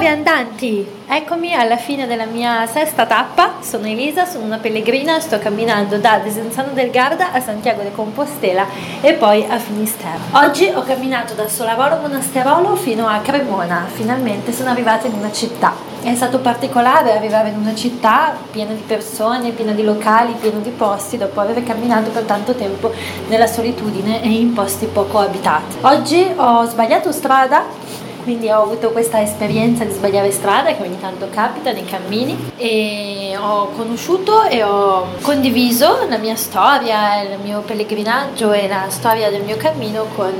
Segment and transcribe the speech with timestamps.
[0.00, 5.98] Viandanti, eccomi alla fine della mia sesta tappa, sono Elisa, sono una pellegrina, sto camminando
[5.98, 8.64] da Desenzano del Garda a Santiago de Compostela
[9.02, 10.18] e poi a Finisterre.
[10.32, 15.88] Oggi ho camminato da Solavoro Monasterolo fino a Cremona, finalmente sono arrivata in una città.
[16.02, 20.70] È stato particolare arrivare in una città piena di persone, piena di locali, piena di
[20.70, 22.90] posti, dopo aver camminato per tanto tempo
[23.28, 25.76] nella solitudine e in posti poco abitati.
[25.82, 27.64] Oggi ho sbagliato strada
[28.22, 33.36] quindi ho avuto questa esperienza di sbagliare strada che ogni tanto capita nei cammini e
[33.38, 39.42] ho conosciuto e ho condiviso la mia storia, il mio pellegrinaggio e la storia del
[39.42, 40.32] mio cammino con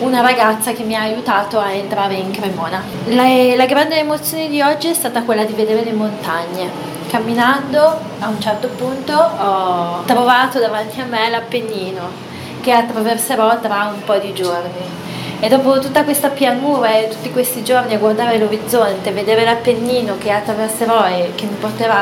[0.00, 2.82] una ragazza che mi ha aiutato a entrare in Cremona.
[3.06, 3.24] La,
[3.56, 6.90] la grande emozione di oggi è stata quella di vedere le montagne.
[7.08, 14.02] Camminando a un certo punto ho trovato davanti a me l'Appennino che attraverserò tra un
[14.04, 15.02] po' di giorni
[15.44, 20.30] e dopo tutta questa pianura e tutti questi giorni a guardare l'orizzonte, vedere l'Appennino che
[20.30, 22.00] attraverserò e che mi porterà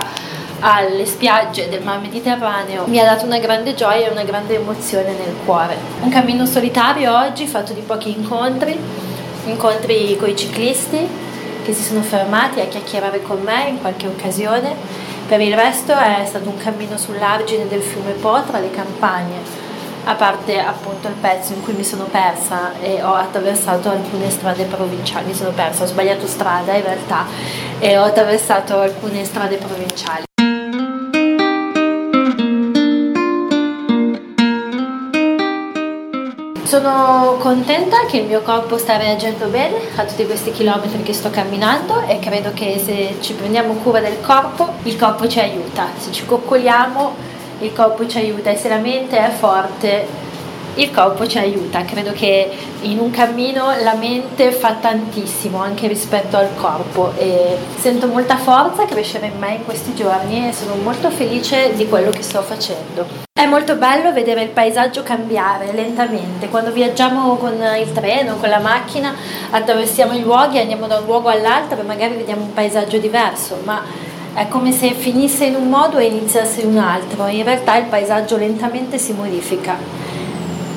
[0.58, 5.14] alle spiagge del Mar Mediterraneo mi ha dato una grande gioia e una grande emozione
[5.14, 5.74] nel cuore.
[6.02, 8.78] Un cammino solitario oggi fatto di pochi incontri,
[9.46, 11.08] incontri con i ciclisti
[11.64, 14.76] che si sono fermati a chiacchierare con me in qualche occasione.
[15.26, 19.59] Per il resto è stato un cammino sull'argine del fiume Po tra le campagne
[20.04, 24.64] a parte appunto il pezzo in cui mi sono persa e ho attraversato alcune strade
[24.64, 27.26] provinciali, mi sono persa, ho sbagliato strada in realtà
[27.78, 30.24] e ho attraversato alcune strade provinciali.
[36.70, 41.28] Sono contenta che il mio corpo sta reagendo bene a tutti questi chilometri che sto
[41.28, 45.88] camminando e credo che se ci prendiamo cura del corpo, il corpo ci aiuta.
[45.98, 47.29] Se ci coccoliamo
[47.60, 50.28] il corpo ci aiuta e se la mente è forte
[50.76, 52.50] il corpo ci aiuta, credo che
[52.82, 58.84] in un cammino la mente fa tantissimo anche rispetto al corpo e sento molta forza
[58.84, 63.28] crescere in me in questi giorni e sono molto felice di quello che sto facendo.
[63.32, 68.58] È molto bello vedere il paesaggio cambiare lentamente, quando viaggiamo con il treno, con la
[68.58, 69.14] macchina,
[69.50, 73.82] attraversiamo i luoghi, andiamo da un luogo all'altro e magari vediamo un paesaggio diverso, ma
[74.34, 77.86] è come se finisse in un modo e iniziasse in un altro, in realtà il
[77.86, 79.76] paesaggio lentamente si modifica.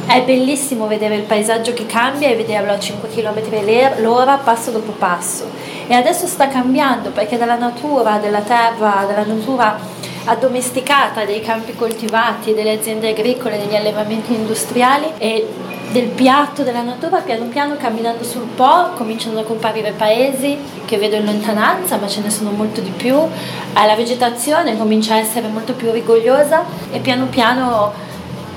[0.05, 4.91] È bellissimo vedere il paesaggio che cambia e vederlo a 5 km l'ora passo dopo
[4.91, 5.49] passo.
[5.87, 9.77] E adesso sta cambiando perché dalla natura, della terra, dalla natura
[10.25, 15.47] addomesticata, dei campi coltivati, delle aziende agricole, degli allevamenti industriali e
[15.91, 21.17] del piatto della natura, piano piano camminando sul Po cominciano a comparire paesi che vedo
[21.17, 23.15] in lontananza, ma ce ne sono molto di più.
[23.73, 27.93] La vegetazione comincia a essere molto più rigogliosa e piano piano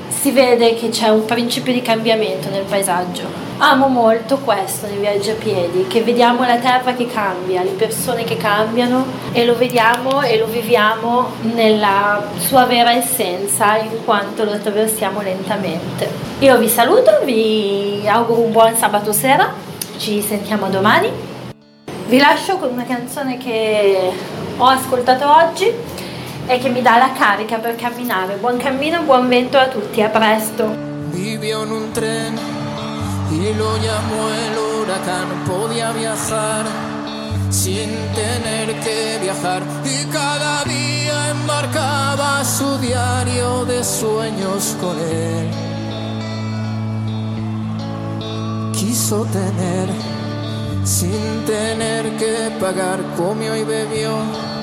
[0.08, 3.45] si vede che c'è un principio di cambiamento nel paesaggio.
[3.58, 8.22] Amo molto questo nei viaggi a piedi, che vediamo la terra che cambia, le persone
[8.22, 14.52] che cambiano e lo vediamo e lo viviamo nella sua vera essenza in quanto lo
[14.52, 16.06] attraversiamo lentamente.
[16.40, 19.50] Io vi saluto, vi auguro un buon sabato sera,
[19.96, 21.10] ci sentiamo domani.
[22.08, 24.12] Vi lascio con una canzone che
[24.58, 25.72] ho ascoltato oggi
[26.46, 28.34] e che mi dà la carica per camminare.
[28.34, 30.84] Buon cammino, buon vento a tutti, a presto.
[31.10, 32.55] Vivió en un tren
[33.30, 35.28] y lo llamó el huracán.
[35.46, 36.64] Podía viajar
[37.50, 45.50] sin tener que viajar y cada día embarcaba su diario de sueños con él.
[48.72, 49.88] Quiso tener
[50.84, 54.55] sin tener que pagar, comió y bebió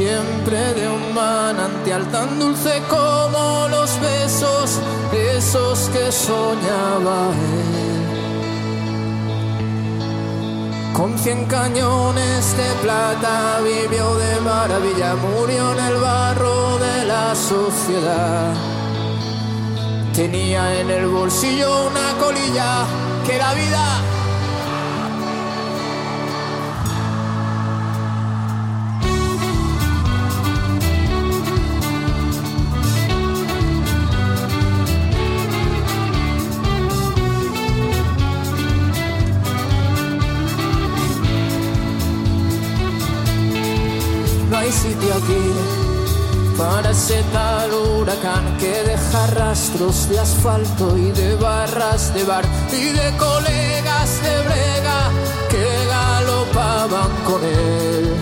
[0.00, 4.78] siempre de un manantial tan dulce como los besos,
[5.36, 8.04] esos que soñaba él.
[10.94, 18.54] Con cien cañones de plata vivió de maravilla, murió en el barro de la sociedad.
[20.14, 22.70] Tenía en el bolsillo una colilla
[23.26, 23.84] que la vida
[44.72, 45.52] sitio aquí
[46.56, 52.84] para ese tal huracán que deja rastros de asfalto y de barras de bar y
[52.98, 55.10] de colegas de brega
[55.48, 58.14] que galopaban con él.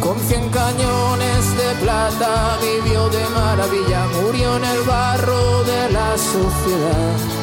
[0.00, 7.41] Con cien cañones de plata vivió de maravilla, murió en el barro de la sociedad.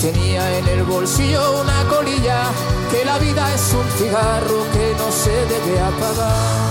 [0.00, 2.44] Tenía en el bolsillo una colilla,
[2.90, 6.70] que la vida es un cigarro que no se debe apagar.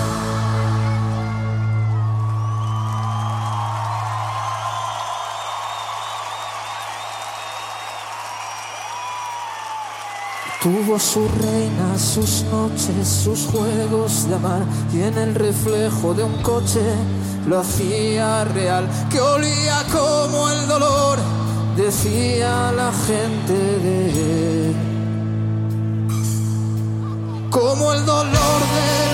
[10.63, 16.41] Tuvo su reina, sus noches, sus juegos de amar y en el reflejo de un
[16.41, 16.81] coche
[17.47, 21.19] lo hacía real, que olía como el dolor,
[21.75, 24.73] decía la gente de.
[27.49, 29.08] Como el dolor de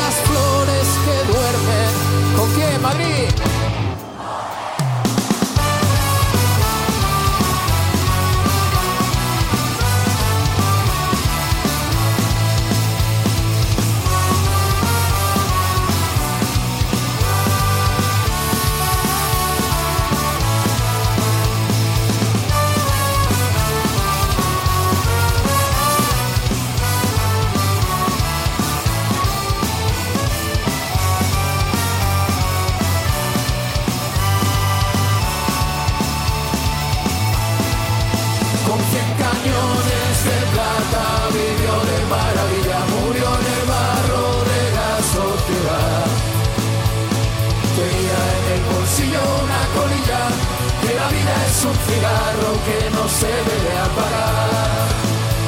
[52.66, 54.88] que no se debe apagar.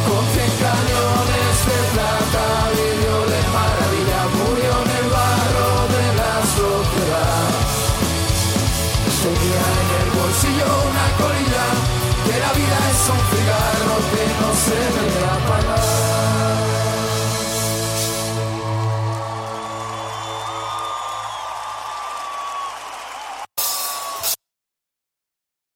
[0.07, 2.45] Con cien cañones de plata
[2.77, 7.49] vivió de maravilla, murió en el barro de la sociedad.
[9.23, 11.65] Tenía en el bolsillo una colilla,
[12.25, 15.17] que la vida es un cigarro que no se debe